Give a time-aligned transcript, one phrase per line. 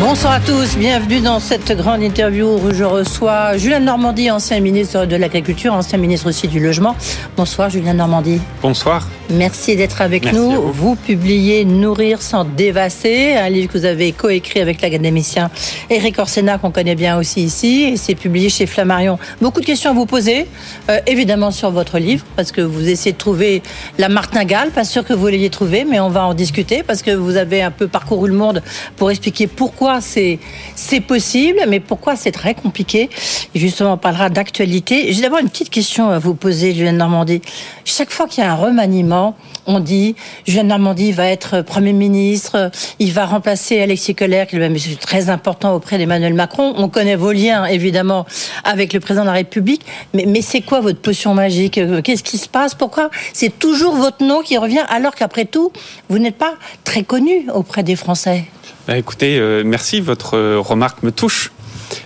[0.00, 5.06] Bonsoir à tous, bienvenue dans cette grande interview où je reçois Julien Normandie, ancien ministre
[5.06, 6.94] de l'Agriculture, ancien ministre aussi du Logement.
[7.36, 8.40] Bonsoir Julien Normandie.
[8.62, 9.08] Bonsoir.
[9.28, 10.72] Merci d'être avec nous.
[10.72, 10.94] Vous.
[10.94, 15.50] publiez Nourrir sans dévasser, un livre que vous avez coécrit avec l'académicien
[15.90, 19.18] Eric Orsena, qu'on connaît bien aussi ici, et c'est publié chez Flammarion.
[19.42, 20.46] Beaucoup de questions à vous poser,
[20.88, 23.62] euh, évidemment sur votre livre, parce que vous essayez de trouver
[23.98, 27.10] la martingale, pas sûr que vous l'ayez trouvé, mais on va en discuter, parce que
[27.10, 28.62] vous avez un peu parcouru le monde
[28.96, 33.08] pour expliquer pourquoi c'est possible, mais pourquoi c'est très compliqué.
[33.54, 35.12] Et justement, on parlera d'actualité.
[35.12, 37.40] J'ai d'abord une petite question à vous poser, Julien Normandie.
[37.84, 40.16] Chaque fois qu'il y a un remaniement, on dit
[40.46, 45.30] Julien Normandie va être Premier ministre, il va remplacer Alexis Kohler, qui est même très
[45.30, 46.74] important auprès d'Emmanuel Macron.
[46.76, 48.26] On connaît vos liens, évidemment,
[48.64, 49.82] avec le président de la République.
[50.14, 51.80] Mais, mais c'est quoi votre potion magique?
[52.04, 52.74] Qu'est-ce qui se passe?
[52.74, 53.10] Pourquoi?
[53.32, 55.72] C'est toujours votre nom qui revient, alors qu'après tout,
[56.08, 58.44] vous n'êtes pas très connu auprès des Français
[58.88, 61.52] bah, écoutez, euh, merci, votre euh, remarque me touche.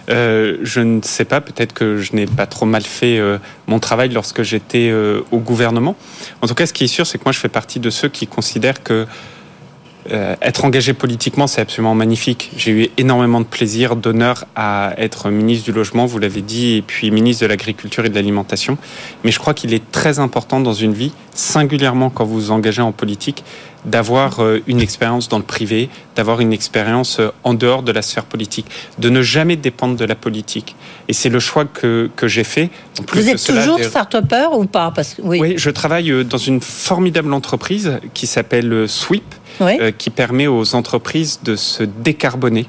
[0.08, 3.20] Euh, je ne sais pas, peut-être que je n'ai pas trop mal fait
[3.66, 4.92] mon travail lorsque j'étais
[5.30, 5.96] au gouvernement.
[6.40, 8.08] En tout cas, ce qui est sûr, c'est que moi, je fais partie de ceux
[8.08, 9.06] qui considèrent que
[10.10, 12.50] être engagé politiquement, c'est absolument magnifique.
[12.56, 16.82] J'ai eu énormément de plaisir, d'honneur à être ministre du Logement, vous l'avez dit, et
[16.82, 18.78] puis ministre de l'Agriculture et de l'Alimentation.
[19.24, 22.82] Mais je crois qu'il est très important dans une vie, singulièrement quand vous vous engagez
[22.82, 23.44] en politique,
[23.84, 28.02] d'avoir euh, une expérience dans le privé, d'avoir une expérience euh, en dehors de la
[28.02, 28.66] sphère politique,
[28.98, 30.76] de ne jamais dépendre de la politique.
[31.08, 32.70] Et c'est le choix que, que j'ai fait.
[33.00, 35.38] En plus Vous êtes toujours start-upper ou pas Parce que, oui.
[35.40, 39.34] oui, je travaille euh, dans une formidable entreprise qui s'appelle Sweep,
[39.98, 42.66] qui permet aux entreprises de se décarboner.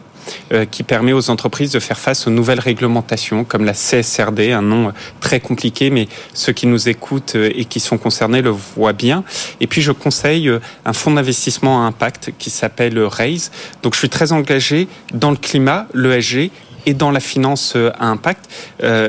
[0.51, 4.61] Euh, qui permet aux entreprises de faire face aux nouvelles réglementations comme la CSRD, un
[4.61, 8.49] nom euh, très compliqué, mais ceux qui nous écoutent euh, et qui sont concernés le
[8.49, 9.23] voient bien.
[9.61, 10.51] Et puis je conseille
[10.85, 13.51] un fonds d'investissement à impact qui s'appelle RAISE.
[13.81, 16.51] Donc je suis très engagé dans le climat, l'ESG
[16.85, 18.49] et dans la finance à impact.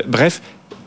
[0.06, 0.40] bref,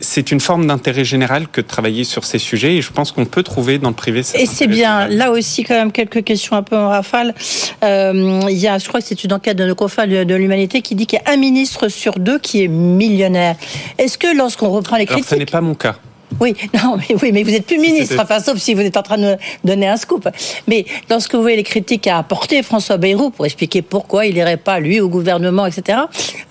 [0.08, 3.26] c'est une forme d'intérêt général que de travailler sur ces sujets et je pense qu'on
[3.26, 4.22] peut trouver dans le privé.
[4.36, 5.08] Et c'est bien.
[5.08, 7.36] Là aussi, quand même, quelques questions un peu en rafale.
[7.84, 10.82] Euh, il y a, je crois que c'est une enquête de nos confrères de l'humanité
[10.82, 13.58] qui dit qu'il y a un ministre sur deux qui est millionnaire.
[13.98, 15.26] Est-ce que lorsqu'on reprend les critiques...
[15.26, 15.98] Alors, ce n'est pas mon cas.
[16.40, 19.02] Oui, non, mais oui, mais vous êtes plus ministre, enfin, sauf si vous êtes en
[19.02, 20.28] train de donner un scoop.
[20.68, 24.58] Mais lorsque vous voyez les critiques qu'a apporté François Bayrou pour expliquer pourquoi il n'irait
[24.58, 26.00] pas lui au gouvernement, etc.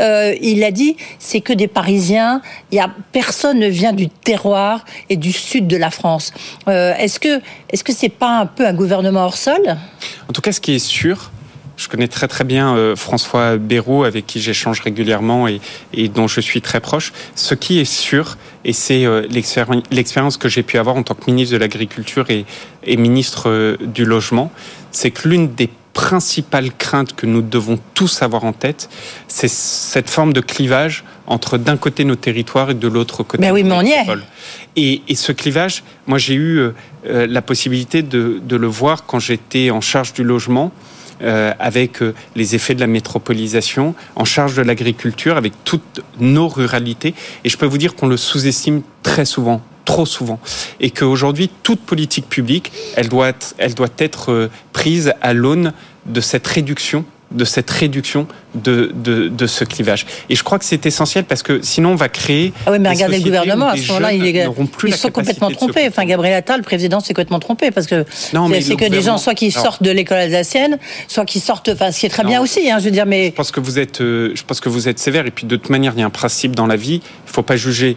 [0.00, 2.40] Euh, il a dit c'est que des Parisiens.
[2.72, 6.32] Y a personne ne vient du terroir et du sud de la France.
[6.68, 9.76] Euh, est-ce que est-ce que c'est pas un peu un gouvernement hors sol?
[10.28, 11.30] En tout cas, ce qui est sûr,
[11.76, 15.60] je connais très très bien euh, François Bayrou, avec qui j'échange régulièrement et,
[15.92, 17.12] et, dont je suis très proche.
[17.34, 19.22] Ce qui est sûr, et c'est euh,
[19.90, 22.44] l'expérience que j'ai pu avoir en tant que ministre de l'Agriculture et,
[22.84, 24.50] et, ministre euh, du Logement,
[24.90, 28.90] c'est que l'une des principales craintes que nous devons tous avoir en tête,
[29.28, 33.40] c'est cette forme de clivage entre d'un côté nos territoires et de l'autre côté.
[33.40, 34.04] Mais oui, mais on y est.
[34.74, 36.70] Et, et, ce clivage, moi j'ai eu
[37.04, 40.70] la possibilité de, de, le voir quand j'étais en charge du logement.
[41.22, 46.46] Euh, avec euh, les effets de la métropolisation, en charge de l'agriculture, avec toutes nos
[46.46, 47.14] ruralités.
[47.42, 50.40] Et je peux vous dire qu'on le sous-estime très souvent trop souvent
[50.80, 53.28] et qu'aujourd'hui toute politique publique elle doit
[53.98, 55.72] être, euh, prise à l'aune
[56.06, 57.04] de cette réduction
[57.36, 60.06] de cette réduction de, de, de, ce clivage.
[60.30, 62.52] Et je crois que c'est essentiel parce que sinon on va créer.
[62.64, 64.48] Ah oui, mais regardez le gouvernement à ce moment-là, il est,
[64.84, 65.86] ils sont complètement trompés.
[65.86, 69.34] Enfin, Gabriel Attal, le président, s'est complètement trompé parce que c'est que des gens soit
[69.34, 71.68] qui sortent de l'école alsacienne, soit qui sortent.
[71.68, 73.26] Enfin, ce qui est très bien aussi, hein, je veux dire, mais.
[73.26, 75.26] Je pense que vous êtes, euh, je pense que vous êtes sévère.
[75.26, 77.02] Et puis de toute manière, il y a un principe dans la vie.
[77.02, 77.96] Il ne faut pas juger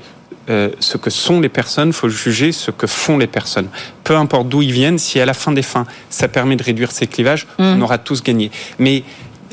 [0.50, 3.67] euh, ce que sont les personnes, il faut juger ce que font les personnes.
[4.03, 6.91] Peu importe d'où ils viennent, si à la fin des fins, ça permet de réduire
[6.91, 7.83] ces clivages, on mm.
[7.83, 8.50] aura tous gagné.
[8.79, 9.03] Mais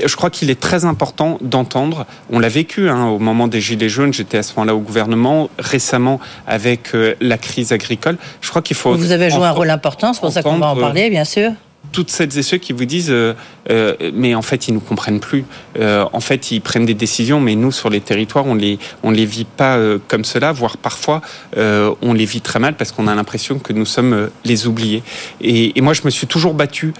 [0.05, 3.89] je crois qu'il est très important d'entendre, on l'a vécu hein, au moment des Gilets
[3.89, 8.63] jaunes, j'étais à ce moment-là au gouvernement, récemment avec euh, la crise agricole, je crois
[8.63, 8.95] qu'il faut...
[8.95, 11.53] Vous avez joué un rôle important, c'est pour ça qu'on va en parler, bien sûr
[11.97, 13.33] toutes celles et ceux qui vous disent euh,
[13.71, 15.47] euh, mais en fait ils nous comprennent plus.
[15.79, 19.11] Euh, en fait ils prennent des décisions, mais nous sur les territoires on les on
[19.11, 21.23] les vit pas comme cela, voire parfois
[21.57, 25.03] on les vit très mal parce qu'on a l'impression que nous sommes les oubliés.
[25.41, 26.93] Et, moi je me suis toujours battu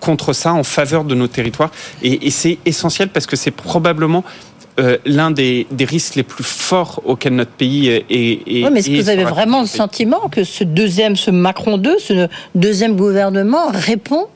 [0.00, 1.70] contre ça en faveur de nos territoires
[2.02, 4.24] et c'est essentiel parce que c'est probablement
[5.06, 8.04] l'un des, risques les plus forts auxquels notre pays est.
[8.10, 11.78] est oui, mais est-ce que vous avez vraiment le sentiment que ce deuxième, ce Macron
[11.78, 14.28] 2, ce deuxième gouvernement répond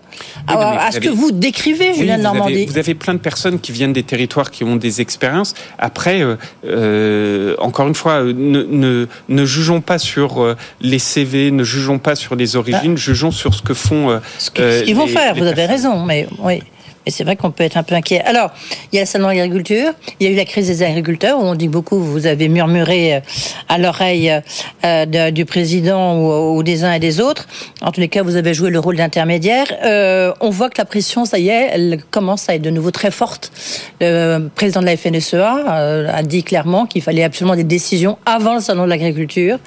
[0.47, 2.67] à ce que vous décrivez, Julien Normandie.
[2.67, 5.55] vous avez plein de personnes qui viennent des territoires qui ont des expériences.
[5.79, 6.37] Après, euh,
[6.67, 12.15] euh, encore une fois, euh, ne, ne, jugeons pas sur les CV, ne jugeons pas
[12.15, 14.21] sur les origines, jugeons sur ce que font.
[14.39, 16.63] ce qu'ils vont faire, vous avez raison, mais oui.
[17.07, 18.23] Et c'est vrai qu'on peut être un peu inquiet.
[18.23, 18.51] Alors,
[18.93, 21.39] il y a le salon de l'agriculture, il y a eu la crise des agriculteurs,
[21.39, 23.21] où on dit beaucoup, vous avez murmuré euh,
[23.69, 24.33] à l'oreille
[24.85, 26.19] euh, du président
[26.55, 27.49] ou, des uns et des autres.
[27.81, 29.67] En tous les cas, vous avez joué le rôle d'intermédiaire.
[29.85, 32.91] Euh, on voit que la pression, ça y est, elle commence à être de nouveau
[32.93, 33.51] très forte.
[34.01, 38.61] Le président de la FNSEA a dit clairement qu'il fallait absolument des décisions avant le
[38.61, 39.59] salon de l'agriculture.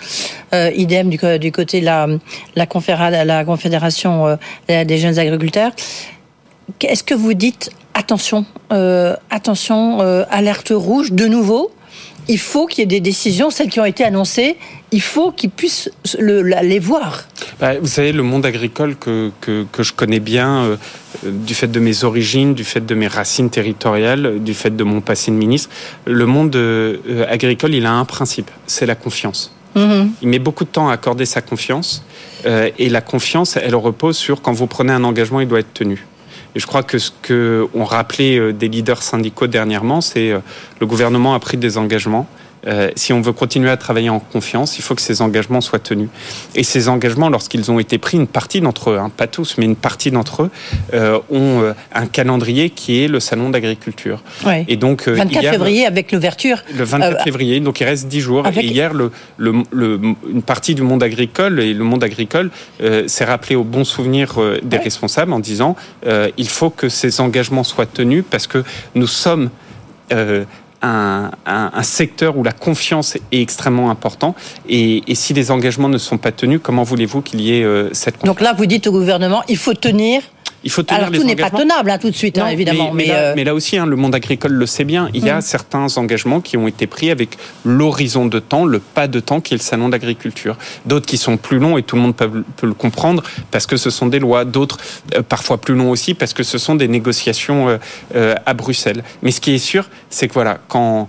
[0.53, 2.07] idem du, côté de la,
[2.55, 5.71] la, la confédération des jeunes agriculteurs.
[6.81, 11.71] Est-ce que vous dites attention, euh, attention, euh, alerte rouge de nouveau
[12.27, 14.57] il faut qu'il y ait des décisions, celles qui ont été annoncées,
[14.91, 17.25] il faut qu'ils puissent les voir.
[17.59, 20.77] Bah, vous savez, le monde agricole que, que, je connais bien, euh,
[21.23, 25.01] du fait de mes origines, du fait de mes racines territoriales, du fait de mon
[25.01, 25.69] passé de ministre,
[26.07, 26.57] le monde
[27.29, 29.53] agricole, il a un principe, c'est la confiance.
[29.75, 30.07] Mm-hmm.
[30.23, 32.03] Il met beaucoup de temps à accorder sa confiance,
[32.43, 36.07] et la confiance, elle repose sur quand vous prenez un engagement, il doit être tenu.
[36.55, 40.39] Et je crois que ce que ont rappelé euh, des leaders syndicaux dernièrement, c'est euh,
[40.79, 42.27] le gouvernement a pris des engagements
[42.67, 45.79] euh, si on veut continuer à travailler en confiance, il faut que ces engagements soient
[45.79, 46.09] tenus.
[46.55, 49.65] Et ces engagements, lorsqu'ils ont été pris, une partie d'entre eux, hein, pas tous, mais
[49.65, 50.49] une partie d'entre eux,
[50.93, 54.23] euh, ont euh, un calendrier qui est le salon d'agriculture.
[54.67, 56.63] Et donc 24 février avec l'ouverture.
[56.75, 58.47] Le 24 février, donc il reste 10 jours.
[58.47, 62.49] Et hier, le, une partie du monde agricole et le monde agricole
[63.07, 65.75] s'est rappelé au bon souvenir des responsables en disant
[66.37, 68.63] il faut que ces engagements soient tenus parce que
[68.95, 69.49] nous sommes
[70.85, 74.35] un, secteur où la confiance est extrêmement important.
[74.67, 78.17] Et, si les engagements ne sont pas tenus, comment voulez-vous qu'il y ait euh, cette
[78.17, 80.21] confiance Donc là, vous dites au gouvernement, il faut tenir
[80.65, 82.91] il faut tenir Alors tout n'est pas tenable hein, tout de suite, hein, évidemment.
[82.91, 85.09] Mais, euh, là, aussi, hein, le monde agricole le sait bien.
[85.13, 85.41] Il y a mm.
[85.41, 89.53] certains engagements qui ont été pris avec l'horizon de temps, le pas de temps qui
[89.53, 90.57] est le salon d'agriculture.
[90.87, 92.31] D'autres qui sont plus longs et tout le monde peut,
[92.63, 93.21] le comprendre
[93.51, 94.43] parce que ce sont des lois.
[94.43, 94.79] D'autres
[95.15, 97.77] euh, parfois plus longs aussi parce que ce sont des négociations
[98.15, 99.03] euh, à Bruxelles.
[99.21, 101.07] Mais ce qui est sûr, c'est que voilà, quand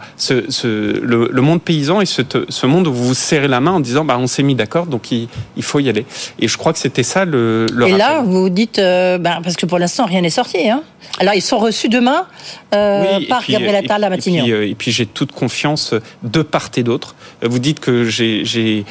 [0.65, 4.19] le, monde paysan est ce, monde où vous vous serrez la main en disant bah
[4.19, 5.29] on s'est mis d'accord, donc il,
[5.63, 6.05] faut y aller.
[6.41, 7.67] Et je crois que c'était ça le.
[7.73, 10.69] le et là, vous dites bah, parce que pour l'instant, rien n'est sorti.
[10.69, 10.83] Hein.
[11.21, 12.27] Alors, ils sont reçus demain
[12.75, 14.45] euh, par Gabriel Attal à Matignon.
[14.45, 15.95] Et puis, euh, puis j'ai toute confiance
[16.25, 17.15] de part et d'autre.
[17.45, 18.85] Euh, vous dites que j'ai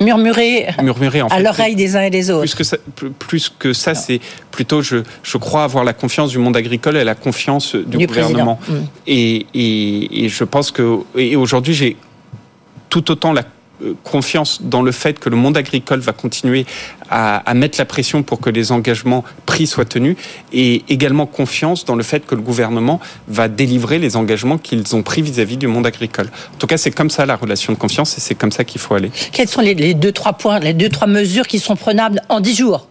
[0.00, 2.40] murmuré, murmuré en à l'oreille des uns et des autres.
[2.40, 2.78] Plus que ça,
[3.18, 4.18] plus que ça c'est
[4.50, 8.58] plutôt, je, je, crois avoir la confiance du monde agricole et la confiance du, gouvernement.
[8.66, 8.72] Mm.
[9.06, 11.98] Et, et, et, je pense que et aujourd'hui, j'ai
[12.88, 13.53] tout autant la euh,
[14.02, 16.66] confiance dans le fait que le monde agricole va continuer
[17.10, 20.16] à, mettre la pression pour que les engagements pris soient tenus
[20.52, 25.02] et également confiance dans le fait que le gouvernement va délivrer les engagements qu'ils ont
[25.02, 26.30] pris vis-à-vis du monde agricole.
[26.54, 28.80] En tout cas, c'est comme ça la relation de confiance et c'est comme ça qu'il
[28.80, 29.10] faut aller.
[29.32, 32.40] Quels sont les, les, deux, trois points, les deux, trois mesures qui sont prenables en
[32.40, 32.88] dix jours?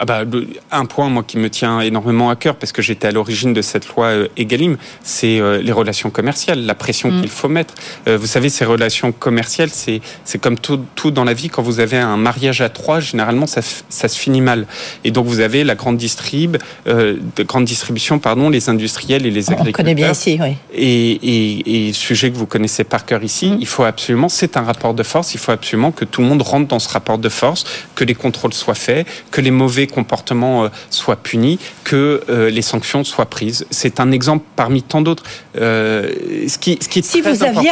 [0.00, 0.24] Ah bah,
[0.72, 3.62] un point moi qui me tient énormément à cœur parce que j'étais à l'origine de
[3.62, 7.20] cette loi euh, Egalim, c'est euh, les relations commerciales, la pression mm.
[7.20, 7.74] qu'il faut mettre.
[8.08, 11.48] Euh, vous savez, ces relations commerciales, c'est c'est comme tout, tout dans la vie.
[11.48, 14.66] Quand vous avez un mariage à trois, généralement ça, ça se finit mal.
[15.04, 16.56] Et donc vous avez la grande distrib,
[16.86, 19.68] de grande distribution, pardon, les industriels et les agriculteurs.
[19.68, 20.56] On connaît bien ici, oui.
[20.74, 23.58] Et, et, et sujet que vous connaissez par cœur ici, mm.
[23.60, 25.34] il faut absolument, c'est un rapport de force.
[25.34, 27.64] Il faut absolument que tout le monde rentre dans ce rapport de force,
[27.94, 32.62] que les contrôles soient faits, que les mauvais comportements euh, soient punis, que euh, les
[32.62, 33.66] sanctions soient prises.
[33.70, 35.24] C'est un exemple parmi tant d'autres.
[35.56, 36.12] Euh,
[36.48, 37.70] ce qui, ce qui est si très vous aviez,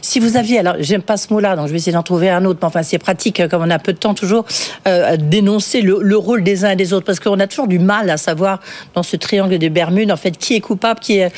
[0.00, 2.44] si vous aviez, alors j'aime pas ce mot-là, donc je vais essayer d'en trouver un
[2.44, 2.58] autre.
[2.62, 4.44] Mais enfin, c'est pratique comme on a peu de temps toujours
[4.84, 8.10] à dénoncer le, rôle des uns et des autres, parce qu'on a toujours du mal
[8.10, 8.60] à savoir
[8.94, 11.32] dans ce triangle des Bermudes, en fait, qui est coupable, qui est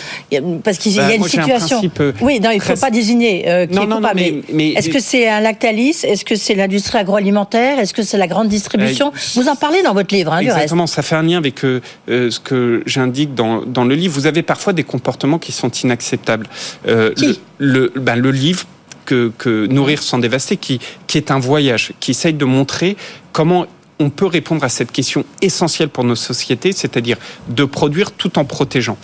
[0.63, 1.81] parce qu'il y a bah, une situation.
[2.21, 4.23] oui, non, il faut pas désigner qui est coupable.
[4.53, 8.27] mais, est-ce que c'est un Lactalis Est-ce que c'est l'industrie agroalimentaire Est-ce que c'est la
[8.27, 9.13] grande distribution?
[9.35, 12.41] Vous en parlez dans votre Hein, Exactement, ça fait un lien avec euh, euh, ce
[12.41, 14.15] que j'indique dans, dans, le livre.
[14.15, 16.47] Vous avez parfois des comportements qui sont inacceptables.
[16.87, 17.13] Euh,
[17.59, 18.65] le, ben, le livre
[19.05, 22.97] que, que, Nourrir sans dévaster, qui, qui est un voyage, qui essaye de montrer
[23.33, 23.67] comment
[23.99, 27.17] on peut répondre à cette question essentielle pour nos sociétés, c'est-à-dire
[27.49, 28.97] de produire tout en protégeant.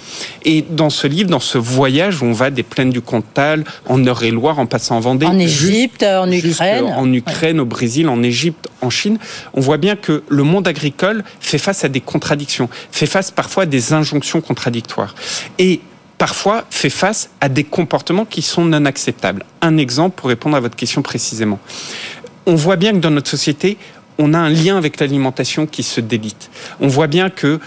[0.45, 4.05] Et dans ce livre, dans ce voyage, où on va des plaines du Cantal, en
[4.05, 8.69] Eure-et-Loire, en passant en Vendée, en Égypte, en Ukraine, en Ukraine, au Brésil, en Égypte,
[8.81, 9.19] en Chine,
[9.55, 13.65] on voit bien que le monde agricole fait face à des contradictions, fait face parfois
[13.65, 15.15] à des injonctions contradictoires.
[15.59, 15.81] Et
[16.19, 19.45] parfois fait face à des comportements qui sont non acceptables.
[19.63, 21.59] Un exemple pour répondre à votre question précisément.
[22.47, 23.79] On voit bien que dans notre société,
[24.19, 26.51] on a un lien avec l'alimentation qui se délite.
[26.81, 27.61] On voit bien que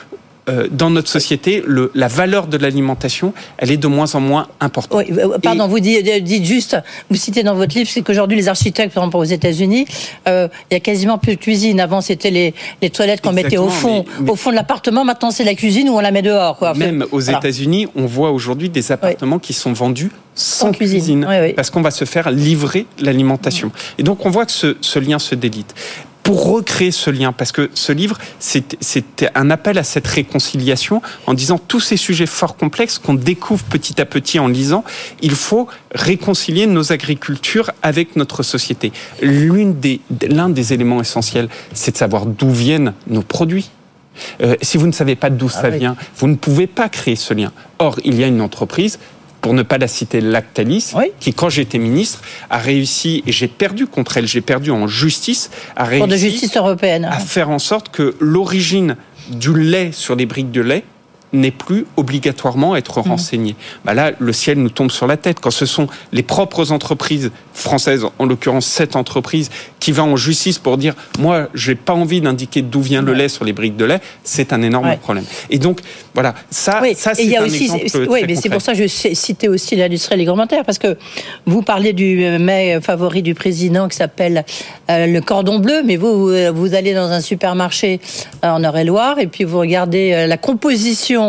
[0.50, 4.48] euh, dans notre société, le, la valeur de l'alimentation, elle est de moins en moins
[4.60, 5.06] importante.
[5.10, 6.76] Oui, euh, pardon, vous dites, euh, dites, juste,
[7.10, 9.86] vous citez dans votre livre, c'est qu'aujourd'hui les architectes, par exemple aux États-Unis,
[10.28, 11.80] euh, il y a quasiment plus de cuisine.
[11.80, 14.32] Avant, c'était les, les, toilettes qu'on mettait au fond, mais, mais...
[14.32, 15.06] au fond de l'appartement.
[15.06, 16.58] Maintenant, c'est la cuisine où on la met dehors.
[16.58, 16.74] Quoi.
[16.74, 19.42] Même aux États-Unis, on voit aujourd'hui des appartements oui.
[19.42, 21.54] qui sont vendus sans, sans cuisine, cuisine oui, oui.
[21.54, 23.72] parce qu'on va se faire livrer l'alimentation.
[23.98, 25.74] Et donc, on voit que ce, ce lien se délite
[26.24, 31.34] pour recréer ce lien, parce que ce livre, c'était un appel à cette réconciliation en
[31.34, 34.86] disant tous ces sujets fort complexes qu'on découvre petit à petit en lisant,
[35.22, 38.94] il faut réconcilier nos agricultures avec notre société.
[39.22, 43.70] L'une des, l'un des éléments essentiels, c'est de savoir d'où viennent nos produits.
[44.42, 45.80] Euh, si vous ne savez pas d'où ah ça oui.
[45.80, 47.52] vient, vous ne pouvez pas créer ce lien.
[47.80, 49.00] Or, il y a une entreprise
[49.44, 51.12] pour ne pas la citer, Lactalis, oui.
[51.20, 55.52] qui, quand j'étais ministre, a réussi, et j'ai perdu contre elle, j'ai perdu en justice,
[55.76, 57.04] a réussi de justice européenne.
[57.04, 58.96] à faire en sorte que l'origine
[59.30, 60.86] du lait sur les briques de lait
[61.34, 63.52] n'est plus obligatoirement être renseigné.
[63.54, 63.86] Mmh.
[63.86, 65.40] Bah là, le ciel nous tombe sur la tête.
[65.40, 69.50] Quand ce sont les propres entreprises françaises, en l'occurrence cette entreprise,
[69.80, 73.08] qui va en justice pour dire moi, j'ai pas envie d'indiquer d'où vient ouais.
[73.08, 74.98] le lait sur les briques de lait, c'est un énorme ouais.
[74.98, 75.26] problème.
[75.50, 75.80] Et donc
[76.14, 76.96] voilà, ça, oui.
[76.96, 80.14] ça c'est un aussi, exemple Oui, mais c'est pour ça que je citais aussi l'industrie
[80.14, 80.98] alimentaire parce que
[81.46, 84.46] vous parlez du mets favori du président qui s'appelle
[84.90, 88.00] euh, le cordon bleu, mais vous vous allez dans un supermarché
[88.44, 91.23] euh, en Eure-et-Loire et puis vous regardez euh, la composition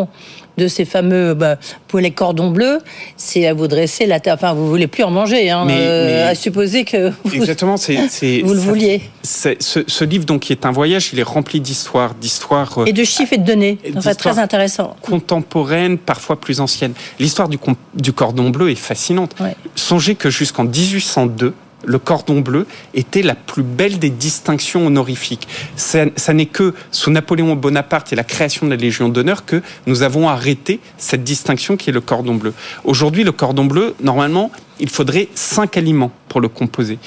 [0.56, 1.56] de ces fameux bah,
[1.88, 2.78] poulets cordon bleu,
[3.16, 4.34] c'est à vous dresser la tête.
[4.34, 7.76] Enfin, vous voulez plus en manger, hein, mais, euh, mais à supposer que vous, exactement,
[7.76, 7.96] c'est,
[8.44, 9.02] vous le vouliez.
[9.22, 13.04] Ce, ce, livre, donc, qui est un voyage, il est rempli d'histoires, d'histoires et de
[13.04, 13.78] chiffres et de données.
[14.00, 14.96] C'est très intéressant.
[15.02, 16.94] Contemporaines, parfois plus anciennes.
[17.18, 17.58] L'histoire du,
[17.94, 19.34] du cordon bleu est fascinante.
[19.40, 19.56] Ouais.
[19.74, 21.54] Songez que jusqu'en 1802
[21.86, 25.48] le cordon bleu était la plus belle des distinctions honorifiques.
[25.76, 30.02] Ça, n'est que sous Napoléon Bonaparte et la création de la Légion d'honneur que nous
[30.02, 32.54] avons arrêté cette distinction qui est le cordon bleu.
[32.84, 34.50] Aujourd'hui, le cordon bleu, normalement,
[34.80, 36.98] il faudrait cinq aliments pour le composer.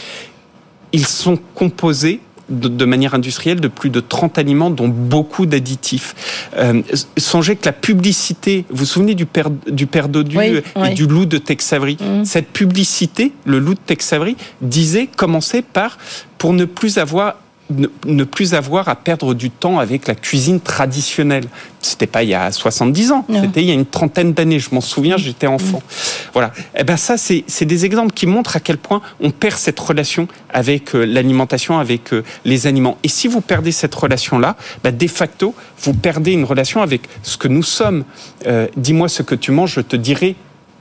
[0.94, 6.16] Ils sont composés de, de, manière industrielle de plus de 30 aliments, dont beaucoup d'additifs.
[6.58, 6.82] Euh,
[7.18, 10.94] songez que la publicité, vous vous souvenez du père, du père Dodu oui, et oui.
[10.94, 12.26] du loup de Tex Avery mmh.
[12.26, 15.98] Cette publicité, le loup de Tex Avery, disait, commençait par,
[16.38, 17.36] pour ne plus avoir
[17.70, 21.46] ne, ne, plus avoir à perdre du temps avec la cuisine traditionnelle.
[21.82, 24.60] C'était pas il y a 70 ans, c'était il y a une trentaine d'années.
[24.60, 25.78] Je m'en souviens, j'étais enfant.
[25.78, 26.30] Mmh.
[26.34, 26.52] Voilà.
[26.76, 29.80] Et eh ben ça, c'est des exemples qui montrent à quel point on perd cette
[29.80, 32.98] relation avec euh, l'alimentation, avec euh, les aliments.
[33.04, 37.38] Et si vous perdez cette relation-là, bah, de facto, vous perdez une relation avec ce
[37.38, 38.04] que nous sommes.
[38.46, 40.36] Euh, Dis-moi ce que tu manges, je te dirai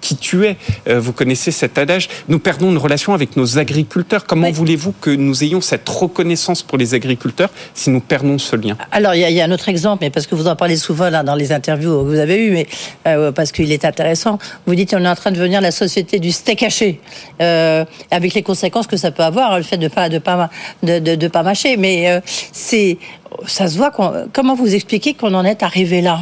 [0.06, 0.56] qui tu es.
[0.88, 2.08] Euh, vous connaissez cet adage.
[2.28, 4.25] Nous perdons une relation avec nos agriculteurs.
[4.25, 4.52] Comment oui.
[4.52, 8.76] voulez-vous que nous ayons cette reconnaissance pour les agriculteurs si nous perdons ce lien?
[8.92, 11.10] Alors, il y, y, a un autre exemple, mais parce que vous en parlez souvent
[11.10, 12.66] là, dans les interviews que vous avez eues, mais
[13.06, 14.38] euh, parce qu'il est intéressant.
[14.66, 17.00] Vous dites qu'on est en train de devenir la société du steak haché,
[17.40, 20.50] euh, avec les conséquences que ça peut avoir, le fait de pas de pas
[20.82, 21.76] de, de, de pas mâcher.
[21.76, 22.20] Mais euh,
[22.52, 22.98] c'est
[23.46, 23.90] ça se voit.
[24.32, 26.20] Comment vous expliquez qu'on en est arrivé là?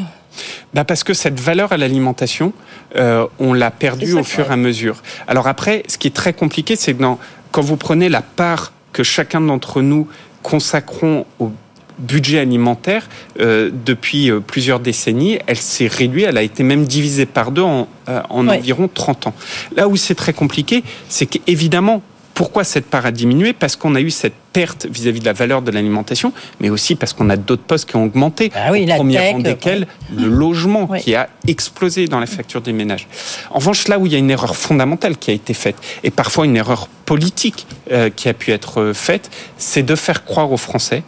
[0.72, 2.52] Bah parce que cette valeur à l'alimentation,
[2.96, 5.02] euh, on l'a perdue au fur et à mesure.
[5.26, 7.18] Alors après, ce qui est très compliqué, c'est que dans,
[7.50, 10.08] quand vous prenez la part que chacun d'entre nous
[10.42, 11.50] consacrons au
[11.98, 13.08] budget alimentaire
[13.40, 17.62] euh, depuis euh, plusieurs décennies, elle s'est réduite, elle a été même divisée par deux
[17.62, 19.34] en, euh, environ 30 ans.
[19.76, 22.02] Là où c'est très compliqué, c'est qu'évidemment,
[22.34, 23.52] pourquoi cette part a diminué?
[23.52, 26.96] Parce qu'on a eu cette perte vis-à-vis -vis de la valeur de l'alimentation, mais aussi
[26.96, 28.50] parce qu'on a d'autres postes qui ont augmenté.
[28.54, 31.00] Ah oui, au premier tech, rang desquels le logement oui.
[31.00, 33.06] qui a explosé dans la facture des ménages.
[33.50, 36.10] En revanche, là où il y a une erreur fondamentale qui a été faite, et
[36.10, 40.62] parfois une erreur politique euh, qui a pu être faite, c'est de faire croire aux
[40.68, 41.02] Français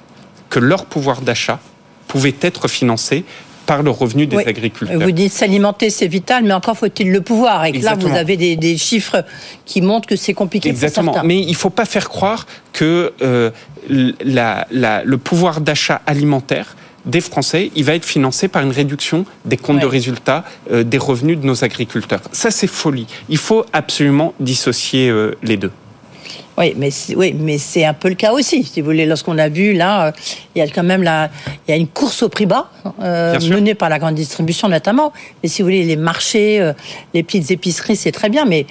[0.48, 1.58] que leur pouvoir d'achat
[2.06, 3.24] pouvait être financé
[3.66, 4.44] par le revenu des oui.
[4.46, 5.00] agriculteurs.
[5.00, 7.64] Vous dites s'alimenter, c'est vital, mais encore faut-il le pouvoir.
[7.64, 9.24] Et que là, vous avez des, des chiffres
[9.64, 11.12] qui montrent que c'est compliqué Exactement.
[11.12, 11.24] pour.
[11.24, 13.50] Mais il ne faut pas faire croire que euh,
[14.24, 19.24] la, la, le pouvoir d'achat alimentaire des Français, il va être financé par une réduction
[19.44, 19.82] des comptes ouais.
[19.82, 22.20] de résultats euh, des revenus de nos agriculteurs.
[22.32, 23.06] Ça, c'est folie.
[23.28, 25.70] Il faut absolument dissocier euh, les deux.
[26.58, 28.64] Oui, mais oui, mais c'est un peu le cas aussi.
[28.64, 30.12] Si vous voulez, lorsqu'on a vu là, euh,
[30.54, 31.28] il y a quand même la,
[31.66, 32.70] il y a une course au prix bas
[33.02, 35.12] euh, menée par la grande distribution notamment.
[35.42, 36.72] Mais si vous voulez, les marchés, euh,
[37.12, 38.66] les petites épiceries, c'est très bien, mais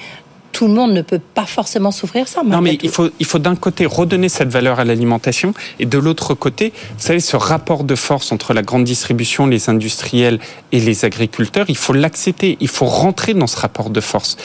[0.55, 2.41] tout le monde ne peut pas forcément souffrir ça.
[2.45, 5.97] Non, mais il faut, il faut d'un côté redonner cette valeur à l'alimentation et de
[5.97, 10.39] l'autre côté, vous savez, ce rapport de force entre la grande distribution, les industriels
[10.71, 14.37] et les agriculteurs, il faut l'accepter, il faut rentrer dans ce rapport de force.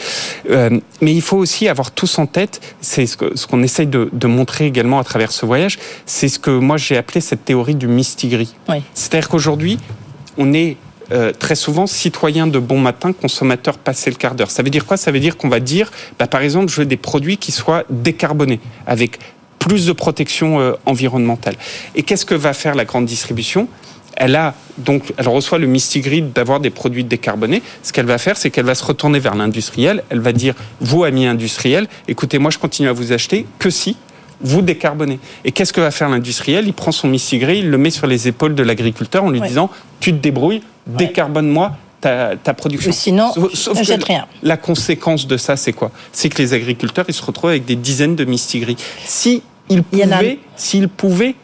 [0.50, 4.10] Euh, mais il faut aussi avoir tous en tête, c'est ce qu'on ce essaye de,
[4.12, 7.76] de, montrer également à travers ce voyage, c'est ce que moi j'ai appelé cette théorie
[7.76, 8.56] du mistigris.
[8.68, 8.82] Oui.
[8.94, 9.78] C'est-à-dire qu'aujourd'hui,
[10.38, 10.76] on est
[11.12, 14.50] euh, très souvent citoyen de bon matin, consommateur passé le quart d'heure.
[14.50, 14.96] Ça veut dire quoi?
[14.96, 17.84] Ça veut dire qu'on va dire, bah, par exemple, je veux des produits qui soient
[17.90, 19.18] décarbonés, avec
[19.58, 21.54] plus de protection euh, environnementale.
[21.94, 23.68] Et qu'est-ce que va faire la grande distribution?
[24.16, 27.62] Elle a donc, elle reçoit le Grid d'avoir des produits décarbonés.
[27.82, 30.02] Ce qu'elle va faire, c'est qu'elle va se retourner vers l'industriel.
[30.10, 33.96] Elle va dire, vous amis industriels, écoutez, moi je continue à vous acheter que si
[34.40, 35.18] vous décarbonez.
[35.44, 36.66] Et qu'est-ce que va faire l'industriel?
[36.66, 39.70] Il prend son Grid, il le met sur les épaules de l'agriculteur en lui disant,
[40.00, 42.92] tu te débrouilles, décarbone-moi ta, production.
[42.92, 43.32] sinon,
[43.82, 44.26] jette rien.
[44.42, 45.90] La conséquence de ça, c'est quoi?
[46.12, 48.76] C'est que les agriculteurs, ils se retrouvent avec des dizaines de mistigris.
[49.04, 51.34] Si ils pouvaient, s'ils pouvaient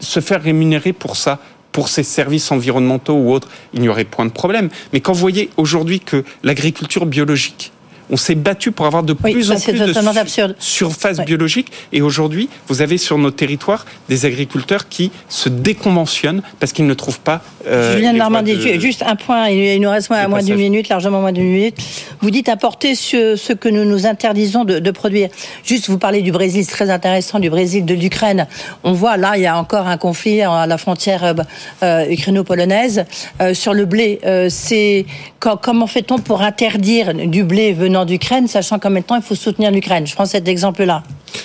[0.00, 1.38] se faire rémunérer pour ça,
[1.72, 4.70] pour ces services environnementaux ou autres, il n'y aurait point de problème.
[4.94, 7.72] Mais quand vous voyez aujourd'hui que l'agriculture biologique,
[8.10, 11.68] on s'est battu pour avoir de plus en plus de surface biologique.
[11.92, 16.94] Et aujourd'hui, vous avez sur nos territoires des agriculteurs qui se déconventionnent parce qu'ils ne
[16.94, 17.42] trouvent pas.
[17.66, 21.32] Euh, Julien Normandie, juste un point, il nous reste moins, moins d'une minute, largement moins
[21.32, 21.76] d'une minute.
[22.20, 25.28] Vous dites apporter ce, ce que nous nous interdisons de, de, produire.
[25.64, 28.46] Juste, vous parlez du Brésil, c'est très intéressant, du Brésil, de l'Ukraine.
[28.84, 31.34] On voit là, il y a encore un conflit à la frontière euh,
[31.82, 33.04] euh ukraino-polonaise.
[33.40, 35.06] Euh, sur le blé, c'est
[35.40, 39.70] comment fait-on pour interdire du blé venant d'Ukraine, sachant qu'en même temps, il faut soutenir
[39.70, 40.06] l'Ukraine.
[40.06, 41.02] Je prends cet exemple-là.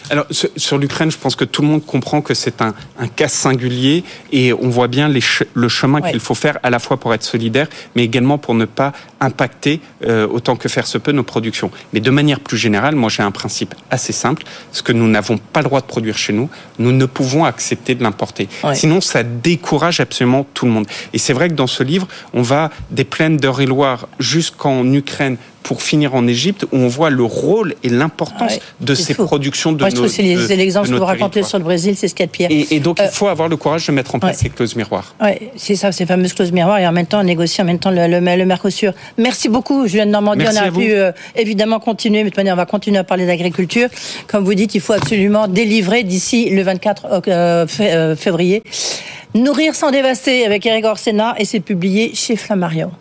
[0.09, 0.25] Alors
[0.57, 4.03] sur l'Ukraine, je pense que tout le monde comprend que c'est un, un, cas singulier
[4.31, 5.21] et on voit bien les
[5.53, 8.65] le chemin qu'il faut faire à la fois pour être solidaire, mais également pour ne
[8.65, 11.71] pas impacter euh, autant que faire se peut nos productions.
[11.93, 15.37] Mais de manière plus générale, moi j'ai un principe assez simple ce que nous n'avons
[15.37, 18.49] pas le droit de produire chez nous, nous ne pouvons accepter de l'importer.
[18.73, 20.87] Sinon, ça décourage absolument tout le monde.
[21.13, 25.83] Et c'est vrai que dans ce livre, on va des plaines d'Eure-et-Loire jusqu'en Ukraine pour
[25.83, 29.89] finir en Égypte, où on voit le rôle et l'importance de ces productions de Moi,
[29.91, 32.31] nos, C'est l'exemple que vous racontez sur le Brésil, c'est ce qu'il y a de
[32.31, 32.67] pire.
[32.71, 35.15] Et, donc, il euh, faut avoir le courage de mettre en place ces clauses miroirs.
[35.21, 37.91] Oui, c'est ça, ces fameuses clauses miroirs, et en même temps, négocier en même temps
[37.91, 38.93] le, le, le Mercosur.
[39.17, 40.45] Merci beaucoup, Julien de Normandie.
[40.47, 43.25] on aurait pu euh, évidemment continuer, mais de toute manière, on va continuer à parler
[43.25, 43.89] d'agriculture.
[44.27, 48.63] Comme vous dites, il faut absolument délivrer d'ici le 24 euh, février.
[49.33, 52.91] Nourrir sans dévaster avec Eric Orsena, et c'est publié chez Flammarion.